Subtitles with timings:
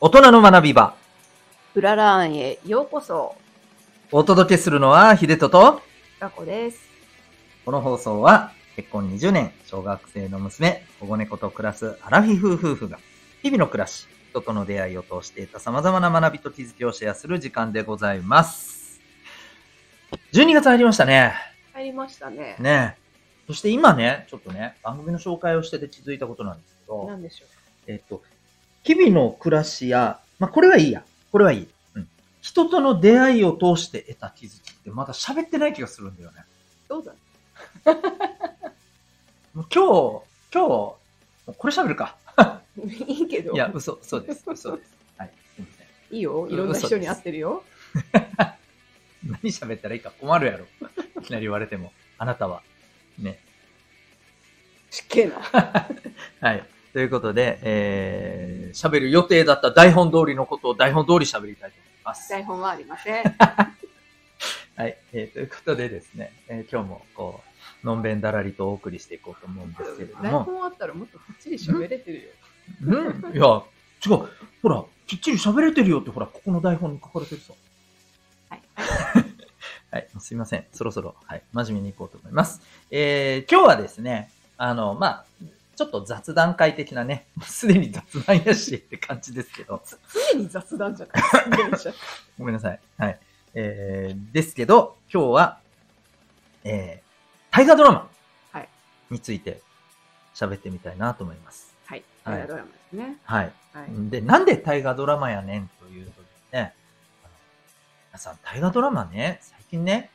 [0.00, 0.94] 大人の学び場。
[1.74, 3.34] うららんへようこそ。
[4.12, 5.82] お届けするのは、秀人と、
[6.20, 6.78] ラコです。
[7.64, 13.00] この放送は、結婚20年、小学生の娘、保護猫と暮らすアラフィフ夫婦が、
[13.42, 19.00] 日々の暮らし、人との出会いを通して得た様々な学びと気づきをシェアする時間でございます。
[20.32, 21.34] 12月入りましたね。
[21.72, 22.54] 入りましたね。
[22.60, 22.96] ね
[23.48, 27.48] そして今ね、ちょっとね、番組の紹介をしてて気づいたことなんですけど、なんでしょう？
[27.90, 28.22] えっと、
[28.84, 31.04] 日々の暮らしや、まあ、これはいいや。
[31.32, 31.68] これはいい。
[31.94, 32.08] うん。
[32.40, 36.44] 人との出会いを通して得た気づきってまだ喋ってない気がするんだよね。
[36.88, 37.12] どうだ
[39.54, 40.96] 今日、今日、こ
[41.64, 42.16] れ喋るか。
[43.06, 43.52] いいけど。
[43.52, 44.44] いや、嘘、嘘です。
[44.46, 44.90] 嘘です。
[45.16, 45.30] はい。
[45.56, 46.16] すいません。
[46.16, 46.48] いいよ。
[46.48, 47.64] いろんな人に会ってるよ。
[49.26, 50.66] 何喋ったらいいか困るやろ。
[51.20, 51.92] いきなり言われても。
[52.18, 52.62] あなたは。
[53.18, 53.40] ね。
[54.90, 55.40] しっけえな。
[56.40, 56.66] はい。
[56.92, 62.30] ということで、えー、喋る予定だった台本通りのことを台本通り喋りたいと思います。
[62.30, 63.24] 台本はありません。
[64.76, 64.96] はい。
[65.12, 67.42] えー、ということでですね、えー今日もこ
[67.82, 70.44] う、のんべんだらりとお送りしていこうと思うんですけれど台も。
[70.44, 72.28] 本あったらもっとこっちり喋れてるよ。
[72.82, 73.62] うんいや、
[74.06, 74.28] 違う。
[74.62, 77.52] ほら、きっちり喋れてるよって、ほら、ここの台本に書かれてるさ。
[78.50, 78.62] はい。
[79.90, 80.08] はい。
[80.20, 80.64] すいません。
[80.72, 81.42] そろそろ、はい。
[81.52, 82.60] 真面目に行こうと思います。
[82.90, 85.24] えー、今日はですね、あの、まあ、
[85.78, 89.80] ちょっと雑談会的なね、 すでに雑談やしって感じですけど、
[90.32, 91.22] 常に雑談じゃない
[92.36, 92.80] ごめんなさい。
[92.98, 93.18] はい。
[93.54, 95.60] えー、ですけど、今日は、
[96.64, 98.10] えー、大河ドラマ
[98.50, 98.68] はい
[99.08, 99.62] について
[100.34, 101.76] 喋ってみたいなと思います。
[101.86, 102.02] はい。
[102.24, 103.16] はい大河ドラマですね。
[103.22, 103.52] はい。
[103.72, 104.10] はい。
[104.10, 106.74] で、なんで大河ドラマやねんというとですね、
[108.10, 110.10] 皆さん大河ドラマね、最近ね、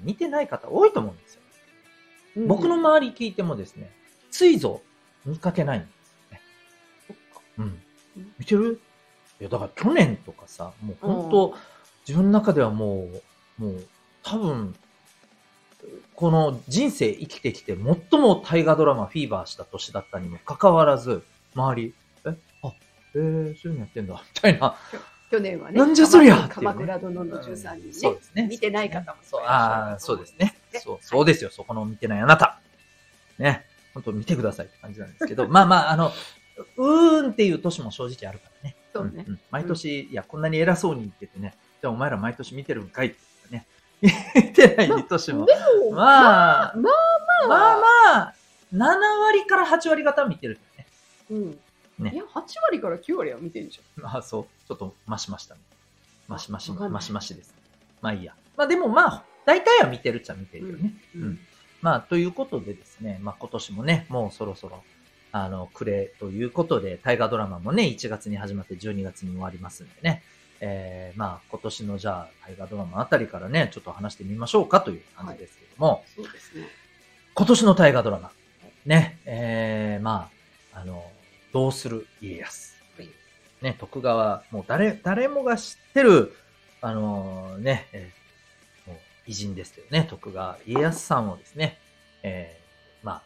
[0.00, 1.42] 見てない方多いと思うんですよ。
[2.46, 3.92] 僕の周り聞いてもですね、
[4.30, 4.80] ついぞ
[5.24, 6.40] 見かけないんですよね。
[7.58, 7.82] うん。
[8.38, 8.80] 見てる？
[9.40, 11.54] いや、だから去年とかさ、もう本当、
[12.06, 13.08] 自分の中ではも
[13.58, 13.84] う、もう、
[14.22, 14.74] 多分、
[16.14, 21.24] この人生生きてきて最も大河ドラマフィーバーした年だったにもかかわらず、
[21.54, 21.94] 周り、
[22.24, 22.28] え、
[22.62, 22.72] あ、
[23.14, 24.76] えー、そういうのやってんだ、みたいな。
[25.30, 27.92] 去年はね、なんじゃそりゃ鎌倉殿の13人ね。
[27.92, 28.46] そうですね。
[28.46, 30.54] 見てない方もそう、ああ、そうですね。
[30.72, 31.50] ねそう、そうですよ。
[31.50, 32.60] そこの見てないあなた。
[33.38, 33.66] ね。
[33.94, 36.12] 本当見てくださいって感じなんですけど、 まあまあ、あの、
[36.76, 38.76] うーんっていう年も正直あるからね。
[38.92, 43.16] そうねんん毎年、いや、こんなに偉そうに言っててね、じゃあお前ら毎年見てるんかいって
[43.50, 43.66] 言って
[44.06, 44.16] ね。
[44.34, 45.46] 見てない年も。
[45.46, 46.90] でも、まあ、ま
[47.44, 48.34] あまあまあ、
[48.72, 48.86] 7
[49.22, 50.86] 割から8割方見てるね。
[51.30, 51.58] うん。
[51.98, 55.60] ねいや、8割から9割は見てるじまあそう、ちょっと増しましたね。
[56.28, 57.54] 増し増し、わかんない増し増しです。
[58.00, 58.34] まあいいや。
[58.56, 60.94] まあでもまあ、大体は見てるっちゃ見てるよね。
[61.14, 61.22] ゃん。
[61.22, 61.38] うん。
[61.82, 64.82] まあ、ということでですね、まあ今年もね、もうそろそろ、
[65.32, 70.22] あの、暮れということで、大河ドラマもね、1月に始まって12月に終わりますんでね、
[70.60, 76.68] えー、まあ今年のじゃあ大河ドラマあたりからね、ちょっと話してみましょうかという感じですけども、そうですね。
[77.34, 78.30] 今年の大河ドラマ、
[78.86, 80.30] ね、えー、ま
[80.72, 81.04] あ、あの、
[81.52, 82.76] どうする家康。
[82.96, 83.08] はい
[83.60, 86.32] ね、徳川、もう誰、誰もが知ってる、
[86.80, 87.60] あのーもう
[89.26, 91.78] 偉人ですよね、徳川家康さんをですね、
[92.22, 93.22] えー、まあ、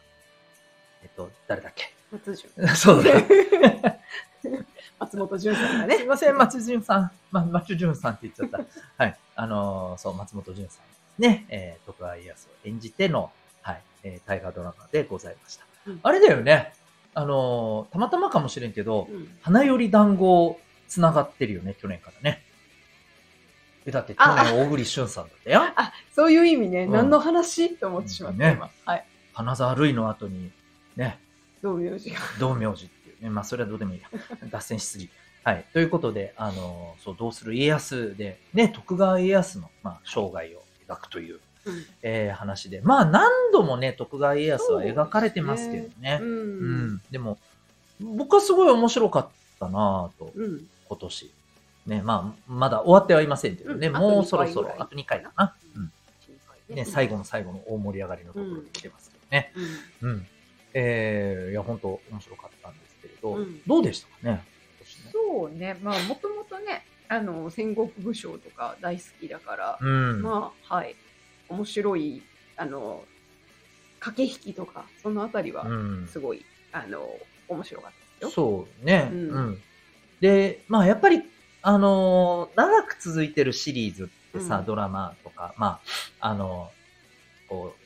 [1.03, 1.93] えっと、誰だっけ？
[2.11, 2.67] 松潤。
[2.75, 3.11] そうだ。
[4.99, 5.97] 松本潤さんがね。
[5.97, 7.11] すいません、松潤さん。
[7.31, 8.65] ま、松潤さんって言っちゃった。
[9.03, 9.17] はい。
[9.35, 11.45] あのーそう、松本潤さんですね。
[11.49, 13.31] えー、徳川家康を演じての、
[13.61, 15.65] はい、えー、大河ドラマでございました。
[15.87, 16.73] うんあれだよね。
[17.13, 22.43] あのーたまたまかもしれんけど、うん花より団子つながってるよね、去年からね。
[23.87, 25.61] え、だって去あ年大栗旬さんだったよ。
[25.75, 26.83] あ、そういう意味ね。
[26.83, 28.69] うん何の話と思ってしまった、ね今。
[28.85, 29.05] はい。
[29.33, 30.51] 花沢類の後に、
[30.97, 31.19] ね、
[31.63, 32.21] 道明寺が。
[32.37, 33.29] 道明寺っていうね。
[33.29, 34.09] まあ、それはどうでもいいや。
[34.51, 35.09] 脱線しすぎ。
[35.43, 35.65] はい。
[35.71, 42.81] ということで、あの、そう、どうする家康で、ね、徳川家康の、まあ、生涯を描くという、うんえー話で。
[42.81, 46.19] まあ、何度もね、徳川家康は描かれてますけどね。
[46.21, 46.25] う。
[46.25, 47.01] うんん。
[47.09, 47.37] でも、
[48.01, 49.29] 僕はすごい面白かっ
[49.59, 50.67] たなぁと、うん。
[50.89, 51.31] 今年。
[51.87, 53.87] ね、まあ、まだ終わってはいませんけどね。
[53.87, 55.55] うんもうそろそろ、ああと2回かな。
[55.75, 56.75] うん。
[56.75, 59.53] ね、最後の最後の大盛り上がりのところで来てますけどね。
[60.01, 60.09] うん。
[60.09, 60.27] うん。
[60.73, 64.43] えー、いや、本当面白かったんですけれど、うんどうでしたかね？
[64.79, 65.77] 今そうね。
[65.81, 69.79] まあ、もともとね、あの、戦国武将とか大好きだから。
[69.81, 70.95] まあ、はい。
[71.49, 72.21] 面白い、
[72.57, 73.05] あの、
[73.99, 75.73] 駆け引きとか、そのあたりはう、
[76.03, 76.07] ん。
[76.07, 76.43] すごい、
[76.73, 76.99] あの、
[77.47, 78.29] 面白かったですよ。
[78.29, 79.57] そうね、ううんん。
[80.19, 81.23] で、まあやっぱり、
[81.61, 85.79] あのー長く続いてるシリーズってさ、うんドラマとか、ま
[86.19, 87.83] あ、あのーこう、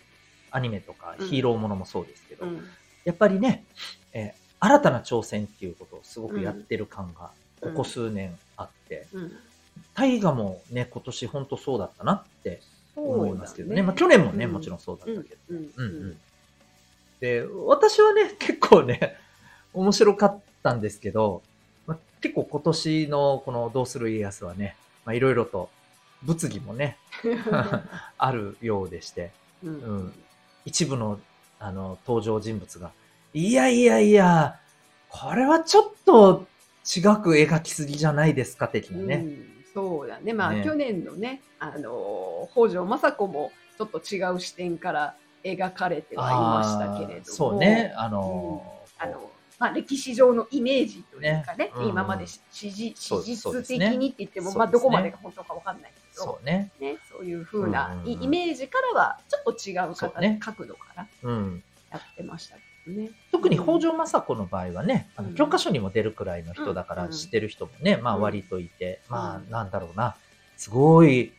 [0.51, 2.65] アニメとかうんヒーローものもそうですけど、うん。
[3.05, 3.63] やっぱりね、
[4.13, 7.31] えー新たな挑戦っていうことをすごくやってる感が
[7.61, 9.31] ここ数年あって、うん。
[9.95, 12.61] 大河もね、今年本当そうだったなって
[12.95, 13.77] 思いますけどね。
[13.77, 15.35] そうだまあ去年もね、うんもちろんそうだったけど。
[15.49, 15.57] うん。
[15.57, 16.03] ううんん。
[16.03, 16.17] うん。
[17.21, 19.17] で、私はね、結構ね、
[19.73, 21.50] 面白かったんですけど、まあ、
[22.21, 24.75] 結構今年のこのどうする家康はね、
[25.05, 25.69] まあいろいろと
[26.23, 26.97] 物議もね、
[28.17, 29.31] あるようでして、
[29.63, 30.13] ううんん。
[30.65, 31.19] 一部の
[31.59, 32.91] あの登場人物が、
[33.33, 34.59] いやいやいや、
[35.09, 36.47] これはちょっと
[36.83, 39.15] 違く描きすぎじゃないですか、的なね。
[39.15, 40.33] うんそうだね。
[40.33, 47.35] まあ、ね去年のね、あの、北条政子もちょっと違う視点から描かれてはいましたけれども。
[47.35, 48.63] そうね、あの、
[48.97, 49.30] あの、
[49.61, 51.71] まあ、歴史上のイメージというかね、ね。
[51.75, 51.89] うん。
[51.89, 52.95] 今まで史実
[53.63, 54.55] 的にって言っても、ね。
[54.57, 56.71] まあ、どこまでが本当かわかんないけど、そうね。
[56.79, 57.91] ね、そういう風なうん。
[57.93, 60.39] うんうんイイメージからは、ちょっと違ううね。
[60.41, 61.63] 角度からうん。
[61.91, 62.61] やってましたけ
[62.91, 63.11] どね。
[63.31, 65.35] 特に北条政子の場合はね、あのうん。
[65.35, 67.11] 教科書にも出るくらいの人だからうん。
[67.11, 68.21] 知ってる人もね、まあうん。
[68.23, 69.53] 割といて、まうん。
[69.53, 70.15] あなんだろうな、
[70.57, 71.33] すごい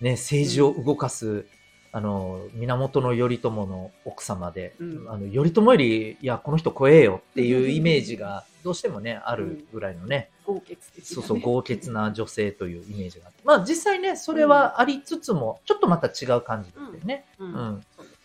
[0.00, 1.46] ね、政治を動かす、
[1.92, 11.04] あの、源頼朝の奥様で、うんあの、頼朝より、いや、この人怖えよっていうイメージがどうしてもね、あるぐらいのね、豪傑ね。
[11.04, 13.40] そうそう、豪傑な女性というイメージがあって。
[13.44, 17.24] まあ実際ね、それはありつつも、ちょっとまた違う感じだったよね。
[17.38, 17.82] うん。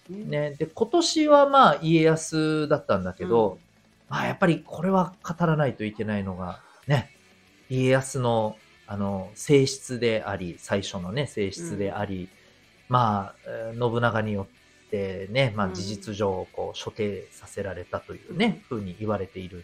[0.09, 0.29] うん。
[0.29, 3.59] ね、で、今年はまあ家康だったんだけど、
[4.09, 7.11] まあやっぱりこれは語らないといけないのが、ね、
[7.69, 8.57] 家康の
[8.87, 12.27] あの性質であり、最初のね、性質であり、
[12.91, 14.47] まあ、えー信長によ
[14.87, 19.63] ってね、まあうん事実上こう処刑させられたというね、ふうに言われている、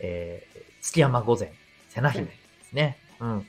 [0.00, 1.52] えー月山御前、
[1.90, 2.32] 瀬名姫で
[2.64, 2.96] すね。
[3.20, 3.46] うん。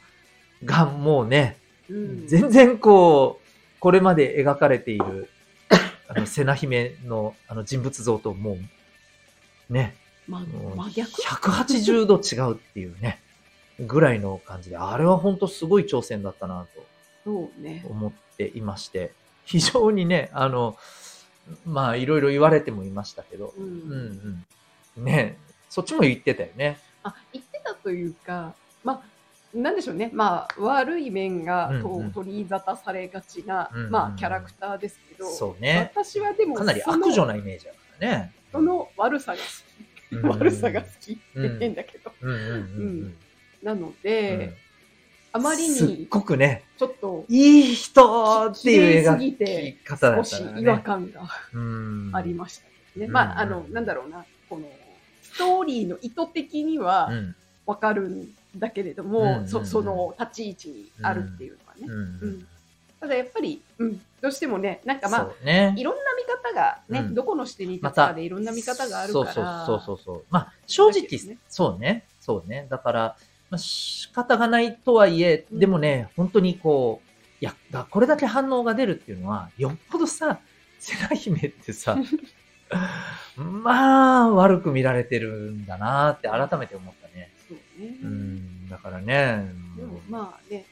[0.66, 1.58] がもうね、
[1.90, 5.30] うん、全然こう、これまで描かれている、
[6.10, 8.58] あの、瀬名姫のあの人物像とも
[9.70, 9.96] う、ね、
[10.28, 10.46] 真
[10.92, 13.22] 逆？180度違うっていうね、
[13.80, 16.68] ぐらいの感じで、あれは本当すごい挑戦だったな
[17.24, 17.90] そうねと。
[17.90, 19.12] 思っていまして、
[19.46, 20.78] 非常にね、あの、
[21.66, 24.46] まあ、いろいろ言われてもいましたけど、うんうん
[24.98, 25.04] うん。
[25.04, 25.38] ね、
[25.70, 26.80] そっちも言ってたよね。
[27.04, 28.54] あ言ってたというか、
[28.84, 31.72] まあ、なんでしょうね、まあ、悪い面が
[32.14, 35.92] 取り沙汰されがちな、うんうんうんまあ、キャラクターですけど、そうね。
[35.94, 38.34] 私はでもかなり悪女なイメージだからね。
[38.52, 42.56] その悪さが好き、うん悪さが好きってうん変だけど、うんうんうんう
[43.06, 43.16] ん。
[43.64, 44.62] なので、うん
[45.36, 50.84] あまりすっにごくね、ちょっといい人っていう綺麗す描きぎて方だっ少し違和ね。
[50.84, 51.22] 感が
[51.54, 52.66] うんありました
[53.00, 53.06] ね。
[53.08, 54.70] うんまあ、あの、うんなんだろうな、この、
[55.24, 57.36] ストーリーの意図的にはうん
[57.66, 58.28] わかるん
[58.58, 61.88] だけれども、そその立ち位置にあるっていうのはね。
[61.88, 62.48] うんうん
[63.00, 65.76] ただやっぱり、うん、どうしてもね、なんかまあ、ね。
[65.76, 69.34] いろんな見方がね、うんどこの視点に立つかでいろんな見方があるから。
[69.34, 70.24] そうそうそうそう。
[70.30, 72.06] まあ、正直、ねそうね。
[72.22, 72.66] そうね。
[72.70, 73.18] だから、
[73.54, 77.08] まあ、仕方がないとはいえ、うんでもね、本当にこう、
[77.40, 80.40] いや、だこれだけ反応が出るっていうのは、よっぽどさ、
[80.80, 81.96] 瀬名姫ってさ、
[83.38, 87.30] まあ、悪く見られてるんだなって改めて思ったね。
[87.48, 87.96] そうね。
[88.02, 89.46] うん、だからね。
[89.78, 90.66] でもまあね、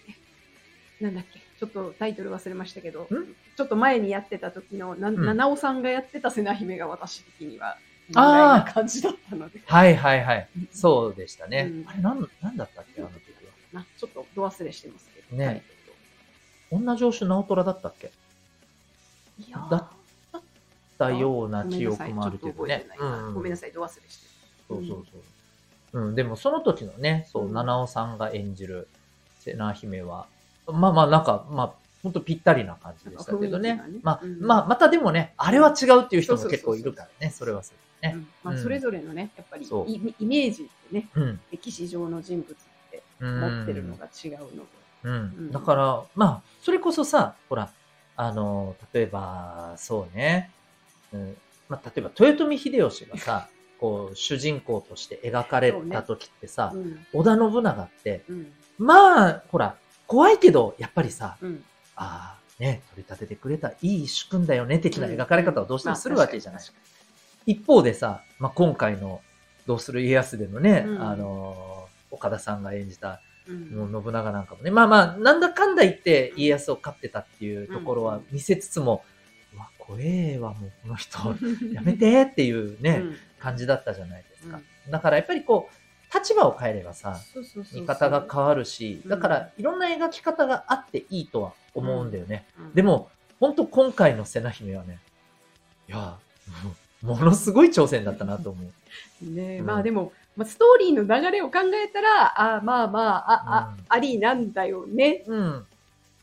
[0.99, 7.77] なんだっけ、ちょっとタイトル忘れましたけどん、ちょっと前にやってた時の、なうん七尾さんがやってた瀬名姫が私的には、
[8.11, 9.61] ぐあーらいな感じだったので。
[9.65, 10.47] はいはいはい。
[10.71, 11.69] そうでしたね。
[11.69, 13.15] うんあれ、なん、なんだったっけあの時
[13.73, 13.81] は？
[13.81, 15.37] なちょっとど忘れしてますけど。
[15.37, 18.11] ねタイト女城主直虎だったっけ？
[19.39, 19.89] いやーだ
[20.97, 22.85] だような記憶もあるけどね。
[23.33, 24.27] ごめんなさい、ど忘れして
[24.67, 25.05] そうそう
[25.91, 25.99] そう。
[25.99, 28.87] うん、でもその時のね、そう、うん七尾さんが演じる
[29.39, 30.27] 瀬名姫は、
[30.67, 33.75] まあまあなんか、まあ、ほんとぴったりな感じでしたけどね。
[33.75, 33.83] ね。
[34.01, 34.39] まあ、うん。
[34.39, 38.15] まあ、またでもね、あれは違うっていう人も結構いるからね、それはそれね。
[38.15, 38.27] うん。
[38.43, 38.61] まあ、うん。
[38.63, 41.39] それぞれのね、やっぱりイイメージってね、うん。
[41.51, 42.55] 歴史上の人物っ
[42.89, 44.63] てうん持ってるのが違うので。
[45.03, 45.13] うん。
[45.13, 45.51] うん。
[45.51, 47.71] だから、まあ、それこそさ、ほら、
[48.15, 50.51] あの、例えば、そうね、
[51.13, 51.37] うん。
[51.69, 53.47] まあ、例えば、豊臣秀吉がさ、
[53.79, 57.05] こう、主人公として描かれた時ってさ、うん。
[57.13, 58.53] 織田信長って、うん。
[58.79, 59.75] まあ、ほら、
[60.07, 61.63] 怖いけど、やっぱりさ、うん
[62.01, 66.61] ああ、ね、取り立ててくれた、いい主君だよね、的な描かれ方をどうしてもするわけじゃない。
[67.45, 69.21] 一方でさ、まあ、今回の、
[69.67, 71.01] どうする家康でのね、うん。
[71.01, 79.03] あのー、岡田さんが演じた、にもう信長なんかもね、まあまあ、なんだかんだ言って家康を勝ってたっていうところは見せつつも、
[79.53, 81.19] うわ、怖えわ、もうこの人、
[81.73, 83.15] やめてっていうね、うん。
[83.39, 84.59] 感じだったじゃないですか。
[84.89, 85.75] だからやっぱりこう、
[86.13, 87.17] 立場を変えればさ、
[87.73, 92.45] 見方が変わるし、うんだからいろんな描き方があっていいとは思うんだよね。
[92.59, 94.99] うんでも、本当今回の瀬名姫はね、
[95.87, 96.17] いや、
[97.01, 98.71] ものすごい挑戦だったなと思う。
[99.25, 105.59] ねうんまあでも、まあ、ストーリーの流れを考えたら、あまあまあ、あ、あ、ありなんだよねうん。
[105.59, 105.63] っ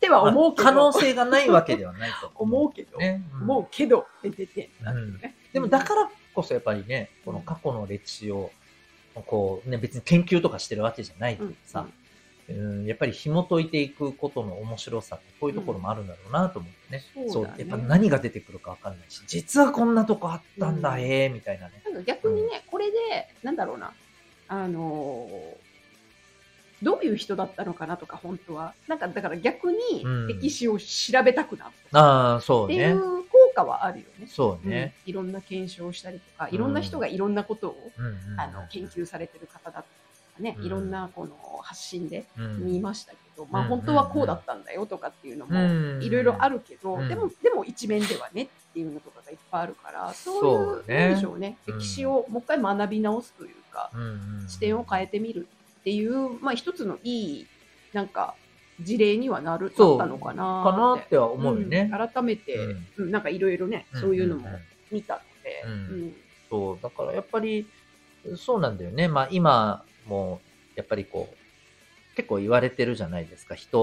[0.00, 0.64] ては思うけど。
[0.64, 3.22] 可能性がないわけではないと思う けど、ね。
[3.34, 5.34] うん思うけど出てんだよね。
[5.52, 8.50] でもだからこそやっぱりね、この過去の歴史を、
[9.26, 11.86] こうね、別に研究とかしてるわけじゃないけどさ、
[12.48, 17.02] うん、やっぱり紐解いていくことの面白さってこういうところもあるんだろうなと思ってね。
[17.16, 17.30] うん。
[17.30, 17.56] そうだね。
[17.58, 21.00] やっぱ何が出てくるかわかんないし、実はこんなとこあったんだ、うん。
[21.00, 21.82] ええみたいなね。
[22.06, 22.96] 逆にね、これで、
[23.42, 23.92] なんだろうな、
[24.48, 25.68] あのー
[26.82, 28.72] どういう人だったのかなとか、本当は。
[28.86, 30.26] なんか、だから逆にうん。
[30.28, 32.74] 歴史を調べたくなるああ、そうね。
[32.74, 33.17] っていう効
[33.58, 34.26] 果はあるよね。
[34.28, 34.94] そうね。
[35.06, 35.10] うん。
[35.10, 40.66] いろんな検証をしたりとか、いろんな人がいろんなことを、うんあの研究されてる方だったりとかね、うん。
[40.66, 42.64] いろんなこの発信でうん。
[42.64, 47.08] 見ましたけど、まあうん本当はこうだったんだよとかっていうのもうんいろいろあるけど、うん。
[47.08, 51.58] でもでも一面ではねっていうのとかがいっぱいあるからそうそうねいうなんでしょうね。
[51.66, 51.78] うん。
[51.78, 53.90] 歴史をもう一回学び直すというか、
[54.48, 55.46] 視点を変えてみる
[55.80, 57.46] っていう、まあ、一つのいい
[57.92, 58.34] なんか
[58.80, 59.98] 事例にはなるそう。
[59.98, 61.90] なったのかなかなっては思うよね。
[61.92, 62.08] うん。
[62.08, 63.04] 改めて、うん。
[63.04, 64.48] うんなんかいろいろね、そういうのも
[64.90, 66.02] 見たので、うん。
[66.02, 66.12] うん。
[66.50, 67.70] そう、だからやっぱり、
[68.36, 69.08] そうなんだよね。
[69.08, 70.42] まあ今も、
[70.74, 73.54] やっぱりこう、結構言われてるじゃないですか。
[73.54, 73.80] 人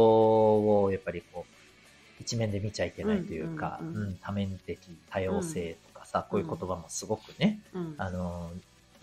[0.83, 1.55] をやっぱりこう、
[2.19, 4.17] 一面で見ちゃいけないというか、うんうんうんうん。
[4.19, 7.95] 多面的多様性とかさ、こういう言葉もすごくね、うん。
[7.97, 8.53] あの、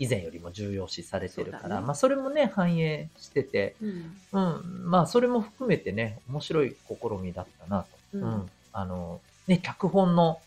[0.03, 1.85] 以前よりも重要視されてるから、ね。
[1.85, 4.17] まあそれもね、反映してて、うん。
[4.33, 7.87] うん、まあそれも含めてね、面白い試みだったなと。
[8.13, 8.23] うん。
[8.23, 8.49] うん。
[8.73, 10.41] あの、ね、脚本の、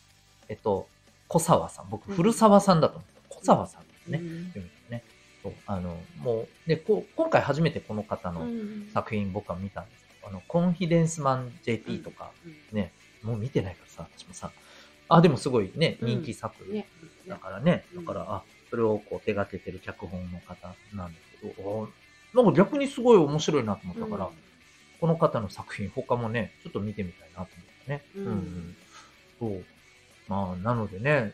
[0.50, 0.86] えっと、
[1.28, 1.86] 小沢さん。
[1.88, 2.16] 僕、うん。
[2.16, 3.36] 古沢さんだと思ってた。
[3.36, 4.18] 小沢さんですね。
[4.18, 4.46] うん。
[4.48, 5.02] 読みたね。
[5.42, 8.90] そう、あの、もう、で、こう、今回初めてこの方のうん。
[8.92, 12.30] 作品僕は見たんですけど、あの、コンフィデンスマン JP とか、
[12.72, 14.50] ね、もう見てないからさ、私もさ、
[15.08, 16.08] あ、でもすごいね、うん。
[16.08, 16.86] 人気作ね。
[17.26, 18.04] だからね、うん。
[18.04, 21.88] だから、あ、それをこう手掛けてる脚本の方なんだけど、お
[22.34, 24.30] なんか逆にすごい面白いなと思ったから、
[25.00, 27.48] この方の作品、他もね、ちょっと見てみたいなと思っ
[27.84, 28.02] てね。
[28.16, 28.76] うんうん
[29.38, 29.64] そう。
[30.28, 31.32] まあ、なのでね、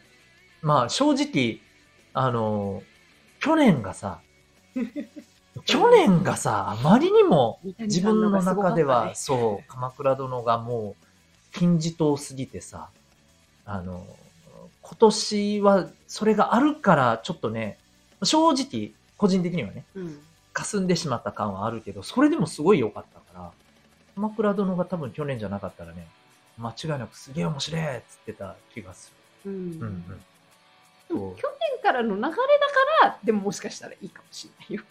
[0.61, 1.61] まあ、正直、
[2.13, 2.83] あの、
[3.41, 4.21] 去年がさ、
[5.67, 11.07] 去年がさ、あまりにも自分の中では、そう、鎌倉殿がもう、
[11.53, 12.89] 金字塔すぎてさ、
[13.65, 14.07] あの、
[14.93, 17.79] 今年はそれがあるから、ちょっとね、
[18.23, 20.19] 正直、個人的にはね、うん。
[20.53, 23.51] 霞んでしまった感はあるけど、それでもすごい良かったから、
[24.17, 26.07] 鎌倉殿が多分去年じゃなかったらね、
[26.59, 29.13] 間違いなくすげえ面白いっつってた気がす
[29.47, 29.81] うん。
[29.81, 29.87] る。
[31.09, 31.37] うん。
[31.37, 32.37] 去年からの流れだか
[33.07, 34.83] ら、でももしかしたらいいかもしれないよ。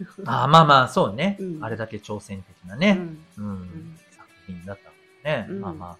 [0.26, 1.64] あーまあまあ、そうね、うん。
[1.64, 3.24] あれだけ挑戦的なね、うん。
[3.38, 3.52] うん。
[3.62, 3.98] ん。
[4.10, 5.60] 作品だったのでね、うん。
[5.62, 5.96] まあま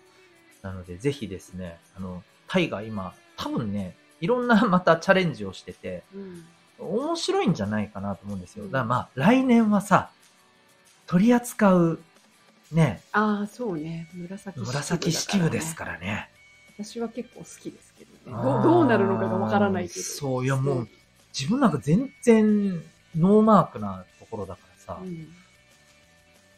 [0.63, 6.45] あ、なのでぜひですね、あの、タイが今、多分ね、いろんな またチャレンジをしてて、うん
[6.81, 8.65] 面白いんじゃないかなと思うんですよ。
[8.65, 10.11] うんだからまあ、来年はさ、
[11.09, 12.01] 取り扱う、
[12.71, 14.09] ね、ああ、そうね。
[14.15, 16.31] 紫紫式部ですかからね。
[16.79, 16.85] ら。
[16.85, 18.43] 私は結構好きですけどね。
[18.43, 20.01] どうどうなるのかがわからないけど。
[20.05, 20.89] そういやもう
[21.37, 22.81] 自分なんか全然
[23.17, 25.29] ノーマークなところだからさ、うん。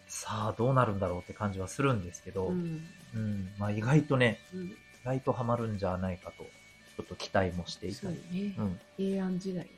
[0.06, 2.82] さあどうなるんだろうって感じはするんですけど、ううん、
[3.14, 3.52] ん。
[3.56, 4.76] まあ意外とね、うん。
[5.04, 8.48] 意外とハマるんじゃないかと、ちょっと期待もしていたそうり。
[8.48, 8.62] ねう。
[8.62, 9.70] ん、平安時代だ。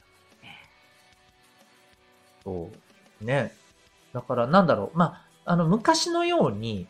[2.44, 2.70] そ
[3.20, 3.24] う。
[3.24, 3.52] ね。
[4.12, 6.86] だからなんだろう、まあ、あの昔のように、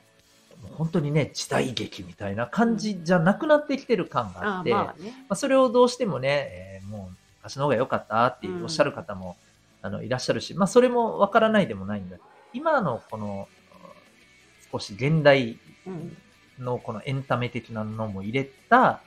[0.79, 5.11] 本当にね、時代劇みたいな感じじゃなくなってきてる感があって、まあね。
[5.29, 9.37] まあ、それをどうしてもね、えーもう昔の方が良かったっていうおっしゃる方も、
[9.81, 13.49] あのいらっしゃるし、まあそれもわからないでもないんだけど、今のこの
[14.71, 16.17] 少し現代うん。
[16.63, 19.01] のこのエンタメ的なのも入れた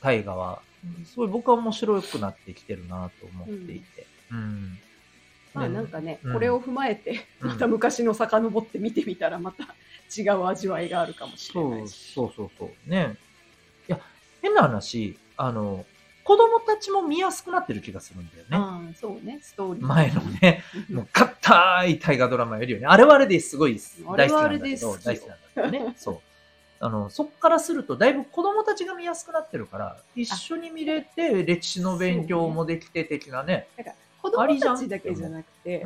[0.00, 0.62] 大河は、
[1.04, 4.06] すごい僕は面白くなってきてるなと思っていて。
[4.30, 4.78] うん。
[5.54, 9.74] まあなんかね、うんこれを踏まえて、うんまた昔の遡って見てみたら、また
[10.14, 12.12] 違う味わいがあるかもしれないし。
[12.14, 12.90] そうそうそう。
[12.90, 13.16] ね。
[13.88, 14.00] いや、
[14.42, 15.84] 変な話、あの、
[16.26, 18.48] 子供たちも見やすくなってる気がするんだよね。
[18.50, 19.86] ああ、そうね、ストーリー。
[19.86, 22.86] 前のね、もう硬い大河ドラマよりよね。
[22.86, 25.94] あれはあれですごい大好きなんだけど、あれはあれで好きよ大好きなんだけどね。
[25.96, 26.20] そう。
[26.86, 33.66] あの、そっからすると、だいぶ子供たちが見やすくなってるから、一緒に見れて、歴史の勉強もできて的なね。
[33.76, 35.84] なんか子供たちだけじゃなくて、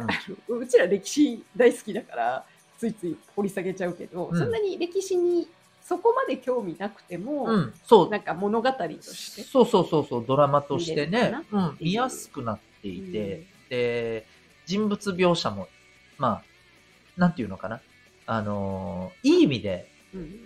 [0.49, 0.59] うん。
[0.59, 2.45] うちら歴史大好きだから、
[2.79, 4.39] ついつい掘り下げちゃうけど、うん。
[4.39, 5.49] そんなに歴史に
[5.83, 8.11] そこまで興味なくても、うん、そう。
[8.11, 9.43] なんか物語として。
[9.43, 11.33] そうそうそうそう、ドラマとしてね。
[11.51, 11.59] う。
[11.59, 14.27] ん、見やすくなっていて、で、
[14.67, 15.67] 人物描写も、
[16.19, 16.43] まあ、
[17.17, 17.81] なんていうのかな。
[18.27, 19.90] あのーいい意味で、うん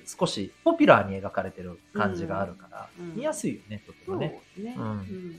[0.06, 4.40] 少しポピュラーに描かれてる感じがあるから、うん見やすいよね、とてそうもね。
[4.59, 4.75] ね。
[4.76, 5.37] うんうん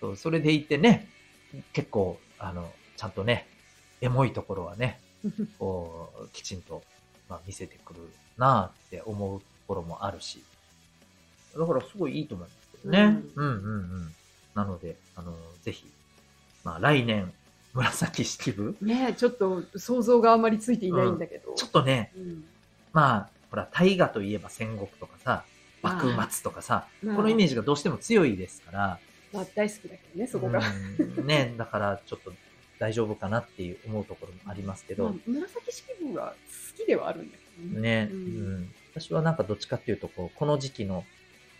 [0.00, 1.08] そうそれでいてね、
[1.74, 3.46] 結構、あの、ちゃんとね、
[4.00, 4.98] エモいところはね、
[5.58, 6.82] こう、きちんと、
[7.28, 8.00] まあ、見せてくる
[8.38, 10.42] なって思うところもあるし。
[11.54, 13.22] だからすごいいいと思いますけどね。
[13.34, 14.14] うんうん、うん、うん
[14.54, 15.86] なので、あの、ぜひ、
[16.64, 17.32] まあ来年、
[17.72, 21.52] 紫式部ねちょっと想像があまりついていないんだけど。
[21.54, 22.44] ちょっとね、うん
[22.92, 25.44] まあ、ほら、大河といえば戦国とかさ、
[25.82, 28.98] 幕末とかさ、まあこのイメージがどうしても強いですから、
[29.32, 30.60] まあ大好きだけどね、そこが。
[31.18, 32.32] うんね、だからちょっと
[32.78, 36.34] 大丈夫かなっていう思うところもありますけど、まあ紫式部は
[36.78, 38.62] 好きではあるんだけどね、ううん。
[38.62, 38.74] ん。
[38.94, 41.04] 私はなんかどっちかっていうと、こう、この時期の、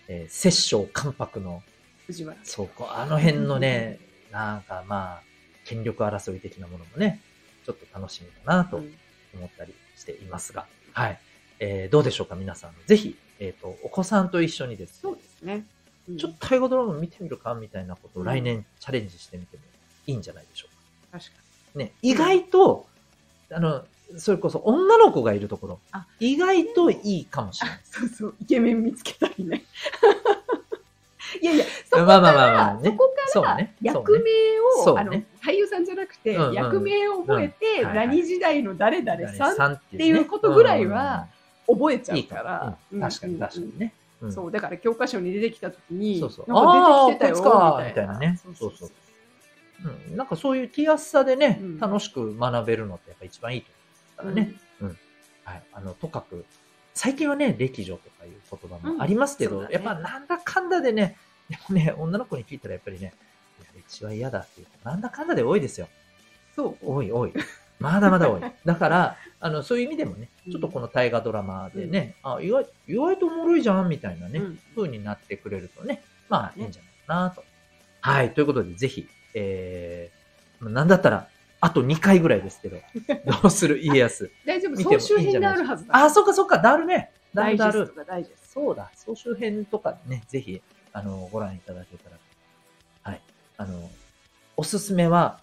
[0.09, 1.62] えー、摂政関白の、
[2.06, 2.37] 藤原。
[2.42, 4.00] そう、こうあの辺のね、
[4.32, 5.23] なんかまあ、
[5.64, 7.20] 権力争い的なものもね、
[7.64, 8.94] ちょっと楽しみだなとうん。
[9.35, 11.20] 思ったりしていますが、はい。
[11.61, 12.73] えーどうでしょうか、皆さん。
[12.87, 14.99] ぜひ、えっ、と、お子さんと一緒にですね。
[15.02, 15.67] そうですね。
[16.09, 16.17] うん。
[16.17, 18.26] ちょっと大河ドラマ見てみるかみたいなことをうん。
[18.26, 19.62] 来年チャレンジしてみても
[20.07, 21.79] いいんじゃないでしょう確かか。
[21.79, 22.87] ね、意外と、
[23.52, 23.85] あの、
[24.17, 27.79] それこそ女の子がいるところあ、意外といいかもしれない。
[27.79, 27.85] に。
[27.93, 29.64] そうそう、イケメン見つけたりね。
[31.40, 32.90] いやいや、そこまあまあから、まあまあね。
[32.90, 34.61] そこから役名
[34.93, 35.26] を、あのそうね。
[35.43, 41.29] 俳優さんじゃなくて、役名を覚えて、何時代の誰々さんっていうことぐらいは
[41.73, 42.79] 覚えちゃうか、ら。
[42.93, 43.00] うん。
[43.00, 43.95] 確かに確かにね。
[44.23, 44.33] うん。
[44.33, 46.53] そう、だから教科書に出てきたときに、そうそう。
[46.53, 48.41] なんか出てきてたよみみたいなね。
[48.43, 48.91] そうそうそう。
[50.11, 50.17] うん。
[50.17, 51.79] なんかそういう気安さでね、うん。
[51.79, 53.69] 楽しく学べるのってやっぱ一番いいと
[54.23, 54.55] 思うからね。
[55.45, 55.62] はい。
[55.73, 56.45] あの、とかく、
[56.95, 59.69] 最近はね、歴女とかいう言葉もありますけど、ね。
[59.71, 61.17] やっぱなんだかんだでね、
[61.49, 63.12] で もね、女の子に聞いたらやっぱりね、
[63.61, 65.89] いや、うちは嫌だっていうか、なんだかんだで多いですよ。
[66.55, 66.93] そう。
[66.95, 67.33] 多い多い。
[67.80, 68.42] まだまだ多い。
[68.64, 77.44] だから、あの、そういう意味でもね、ちょっとこの大河ドラマでね、あ、意外、意外とおもろいじゃん、みたいなね、うん風になってくれるとね、まあ、いねいんじゃないかなと。
[78.02, 81.28] はい、ということで、ぜひ、えー、なんだったら、
[81.62, 82.78] あと2回ぐらいですけど、
[83.43, 84.30] どうする家康。
[84.47, 85.97] 大丈夫、総集編があるはずだ。
[85.97, 87.10] あ、そっかそっか、だるね。
[87.34, 87.95] だるだる
[88.43, 90.60] そうだ、総集編とかね、ぜひ、
[90.93, 92.16] あの、ご覧いただけたら。
[93.02, 93.21] はい。
[93.56, 93.90] あの、
[94.56, 95.40] おすすめは、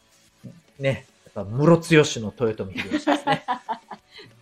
[0.78, 1.06] ね、
[1.43, 3.45] 室強しの豊臣秀吉ですね。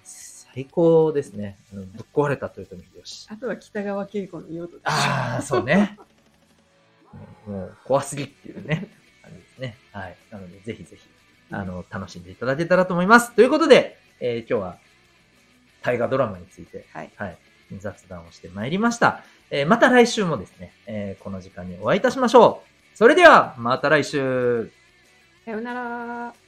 [0.03, 1.57] 最高ですね。
[1.71, 3.27] ぶっ壊れた豊臣秀吉。
[3.27, 3.33] ト。
[3.33, 4.77] あとは北川景子の用途。
[4.83, 5.97] ああ、そうね。
[7.45, 8.87] もう、怖すぎっていうね、
[9.21, 9.77] 感じですね。
[9.91, 10.17] はい。
[10.31, 11.07] なので、ぜひぜひ、
[11.51, 13.33] あの、楽しんでいただけたらと思います。
[13.35, 14.77] ということで、えー今日は、
[15.81, 17.11] 大河ドラマについて、はい。
[17.15, 17.37] はい、
[17.79, 19.23] 雑談をしてまいりました。
[19.51, 22.97] えーまた来週もですね、えーこの時間にお会いいたしましょう。
[22.97, 24.71] それでは、また来週。
[25.43, 26.44] さようなら。